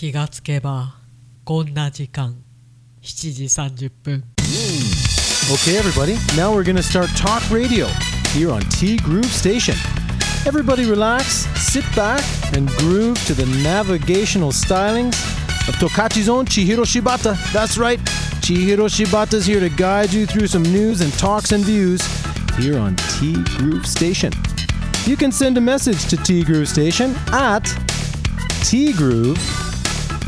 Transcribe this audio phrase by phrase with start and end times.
[0.00, 0.95] 気がつけば
[1.43, 2.35] こんな時間
[3.01, 4.23] 7時30分
[5.51, 7.87] Okay, everybody, now we're going to start talk radio
[8.33, 9.75] here on T Groove Station.
[10.45, 12.21] Everybody relax, sit back,
[12.55, 15.13] and groove to the navigational stylings
[15.67, 17.35] of Tokachi's own Chihiro Shibata.
[17.51, 17.99] That's right,
[18.41, 22.01] Chihiro Shibata's here to guide you through some news and talks and views
[22.57, 24.31] here on T Groove Station.
[25.05, 27.63] You can send a message to T Groove Station at
[28.63, 29.59] tgroove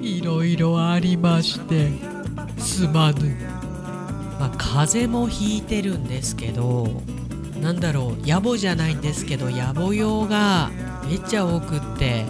[0.03, 1.91] いろいろありまして
[2.59, 3.37] すまぬ。
[4.39, 6.89] まあ風邪もひいてるんですけど
[7.61, 10.71] なんだろう野暮じゃないんですけど野暮用が
[11.09, 12.25] めっちゃ多くって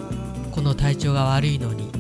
[0.52, 1.90] この体調が悪いのに。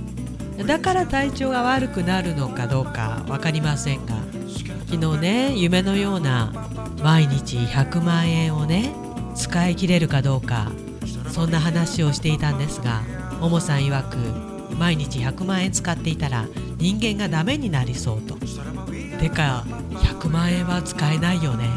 [0.66, 4.14] だから体調が悪くなるのかどうか分かりませんが
[4.90, 6.52] 昨日ね夢のような
[7.02, 8.92] 毎日100万円をね
[9.34, 10.70] 使い切れるかどうか
[11.30, 13.02] そんな話をしていたんですが
[13.40, 14.16] ももさん曰く
[14.76, 18.36] 毎日100万円使っていたら人間がダメになりそうと。
[19.18, 21.68] てか100万円は使えないよね。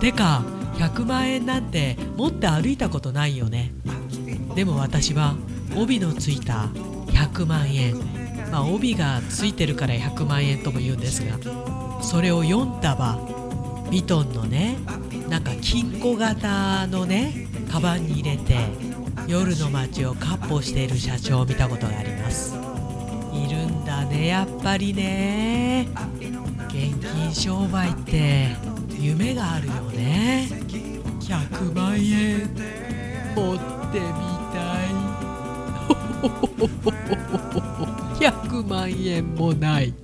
[0.00, 0.42] てか
[0.76, 3.72] 100万円なんて持って歩いたことないよね。
[4.54, 5.34] でも私は
[5.76, 6.68] 帯のついた
[7.08, 7.98] 100万円。
[8.50, 11.38] まあ帯がついてるから100万円とも言うんですが
[12.02, 13.18] それを4束
[13.90, 14.76] ヴィトンのね
[15.30, 18.56] なんか金庫型のねカバンに入れて
[19.28, 22.56] 夜の街を闊歩している社長を見たことがあります。
[23.32, 25.88] いるんだねやっぱりね。
[26.66, 28.56] 現金商売って
[28.98, 30.48] 夢があるよね。
[31.20, 32.52] 100万円。
[33.36, 33.58] 持っ
[33.92, 34.06] てみ
[34.52, 34.90] たい。
[38.18, 39.94] 100万円もない。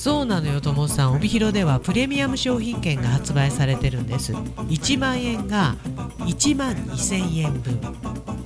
[0.00, 1.12] そうなのよともさん。
[1.12, 4.32] 帯広ではプレミアム商品券が発売されてるんです。
[4.32, 5.76] 1万円が
[6.20, 7.74] 1万2000円分。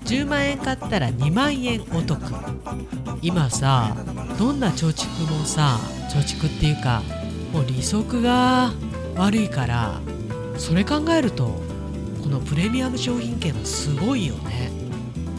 [0.05, 2.21] 10万円買ったら2万円お得。
[3.23, 3.95] 今さ
[4.37, 5.79] どんな貯蓄もさ
[6.11, 7.05] 貯蓄っていうか
[7.53, 8.73] もう利息が
[9.15, 10.01] 悪いから
[10.59, 11.63] それ考えると
[12.21, 14.73] このプレミアム商品券はすごいよね。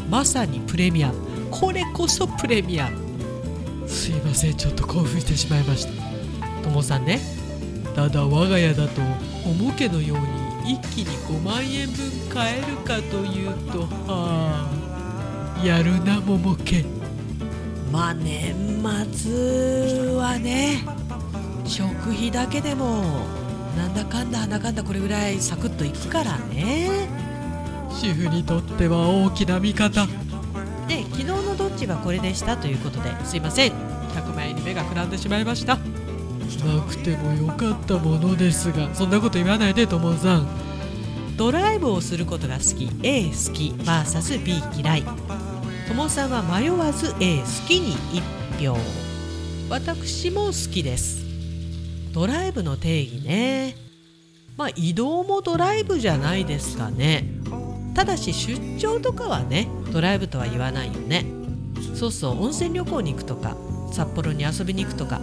[0.10, 1.16] まさにプレミアム。
[1.52, 3.04] これこそプレミアム。
[3.86, 6.05] すいませんちょっと興奮してしまいました。
[6.76, 7.22] もさんね。
[7.96, 9.02] ただ我が家だと
[9.46, 10.18] おもけのよう
[10.66, 14.68] に一気に5万円分買えるかというとは
[15.58, 16.84] あやるなももけ。
[17.92, 18.54] まあ年
[19.14, 20.84] 末はね
[21.66, 23.04] 食費だけでも
[23.78, 27.08] なんだかんだなんだかんだこれぐらいサクッといくからね。
[27.90, 30.06] 主婦にとっては大きな味方。
[30.90, 33.72] で昨日のどっちはこれでしたということですいません。
[34.16, 35.78] 100万円に目がくらんでしまいました
[36.64, 40.48] なくてもよかったものですがそんなこと言わないでともさん。
[41.38, 45.04] ドライブをすることが好き A 好き VSB 嫌い。
[45.88, 47.96] ともさんは迷わず A 好きに
[48.58, 48.78] 1票。
[49.70, 51.26] 私も好きです。
[52.14, 53.76] ドライブの定義ね。
[54.56, 57.28] まあ移動もドライブじゃないですかね。
[57.94, 61.26] ただし出張とかはねドライブとは言わないよね。
[61.94, 63.58] そうそう温泉旅行に行くとか
[63.92, 65.20] 札幌に遊びに行くとか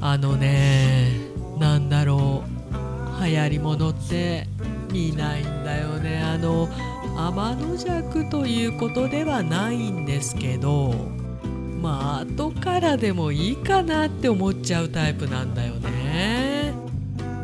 [0.00, 1.10] あのね
[1.58, 2.57] なんだろう
[3.20, 4.46] 流行りものって
[4.92, 6.22] 見ないんだよね。
[6.22, 6.68] あの
[7.16, 10.94] 天の弱ということではないんですけど
[11.80, 16.72] まあ後からでもいいかなって思っちゃうタイプなんだよね。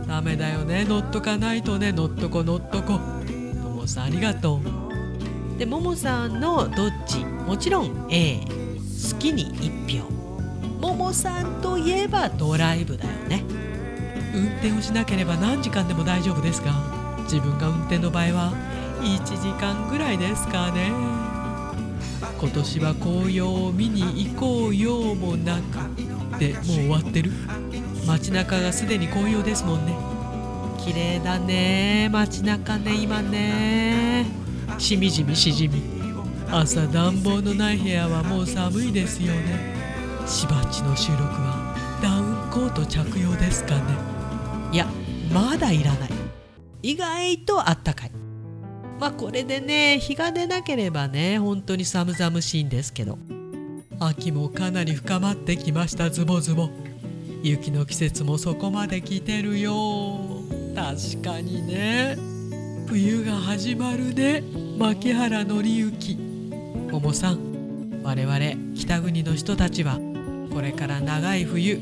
[0.07, 0.85] ダメだよね。
[0.85, 1.91] 乗っとかないとね。
[1.91, 3.01] 乗っとこ乗っとこ。
[3.63, 5.59] ともさんありがとう。
[5.59, 7.25] でももさんのどっち？
[7.25, 9.47] もちろん A 好きに
[9.87, 10.09] 1票。
[10.81, 13.11] ももさんといえばドライブだよ。
[14.35, 16.73] 運転をしなければ何時間でも大丈夫ですが
[17.23, 18.53] 自分が運転の場合は
[19.01, 20.91] 1時間ぐらいですかね。
[22.39, 27.31] 今年は紅葉を見に行こうよ間もなくでもう終わってる？
[28.07, 29.95] 街中がすでに紅葉ですもんね。
[30.79, 34.27] 綺麗だね街中ね今ね。
[34.79, 35.83] しみじみしじみ。
[36.51, 39.75] 朝暖房のない部屋はもう寒いですよね。
[40.27, 44.14] しばっちの収録はダウンコート着用ですかね。
[44.75, 44.89] いや
[45.33, 46.11] まだいらない。
[46.83, 48.11] 意外とあったかい。
[48.99, 53.17] まあこれでね日が出なければね本当に寒々しいんですけど。
[54.01, 56.71] 秋もかなり深まってきましたズボズボ。
[57.45, 60.43] 雪の季節もそこまで来てるよ。
[60.75, 62.17] 確かにね。
[62.89, 64.43] 冬が始まるね。
[64.77, 66.19] 牧原紀之。
[66.91, 70.01] 桃さん我々北国の人たちは
[70.53, 71.79] これから長い冬ウ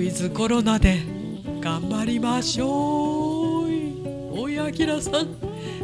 [0.00, 1.17] ィズコロナで。
[1.60, 4.40] 頑張りましょう。
[4.40, 5.28] おいあきらさん。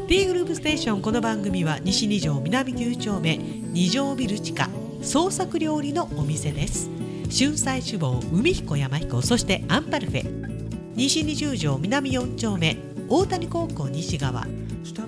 [0.07, 1.03] T グループステーション。
[1.03, 3.37] この番組は西二条南9丁目。
[3.37, 4.69] 二条ビル地下。
[5.03, 6.89] 創作料理のお店です。
[7.37, 9.23] 春菜志望海彦山彦。
[9.23, 10.95] そしてアンパルフェ。
[10.95, 12.77] 西二十条南4丁目。
[13.09, 14.47] 大谷高校西側。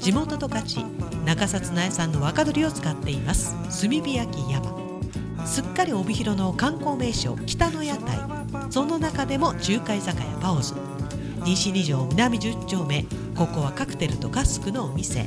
[0.00, 0.86] 地元十勝。
[1.24, 3.54] 中札苗さんの若鶏を使っています。
[3.80, 4.85] 炭火焼き山。
[5.46, 8.18] すっかり帯広の観光名所北の屋台。
[8.70, 10.74] その中でも中華居酒屋パオズ。
[11.44, 13.04] 西二条南10丁目。
[13.36, 15.26] ここはカクテルとカスクのお店。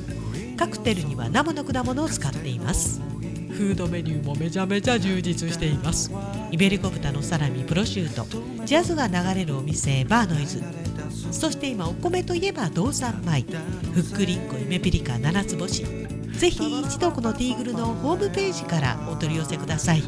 [0.58, 3.02] カクテルには生の果物を使っています。
[3.52, 6.12] フードメニューもめちゃめちゃ充実しています。
[6.52, 8.26] イベリコ豚のサラミプロシュート。
[8.66, 10.62] ジャズが流れるお店バーノイズ。
[11.32, 13.46] そして今お米といえば道産米
[13.94, 15.86] ふっくりんこ夢ピリカ七つ星
[16.40, 20.04] ぜひ一度このティーグルのホームページからお取り寄せください。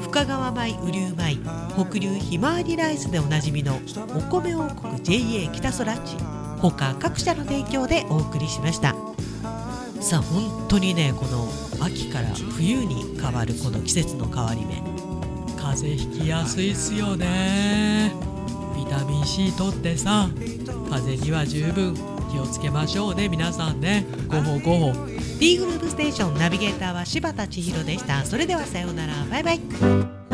[0.00, 1.36] 深川米雨竜米
[1.76, 3.78] 北流ひまわりライスでおなじみの
[4.16, 6.16] お米王国 JA 北空地。
[6.62, 8.96] 他各社の提供でお送りしました。
[10.00, 11.46] さあ本当にねこの
[11.84, 14.82] 秋から冬に変わるこの季節の変わり目。
[15.60, 18.12] 風邪ひきやすいっすよね。
[18.74, 20.30] ビタミン C 取ってさ
[20.88, 21.94] 風邪には十分
[22.32, 24.06] 気をつけましょうね皆さんね。
[24.28, 28.24] ごほごほ D グループステーションナビゲーターは柴田千尋でした。
[28.24, 29.12] それではさようなら。
[29.30, 30.25] バイバイ。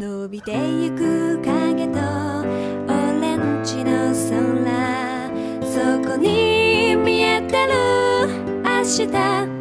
[0.00, 5.30] 伸びてゆく影とオレンジの空
[5.62, 7.74] そこに見えてる
[8.64, 9.59] 明日。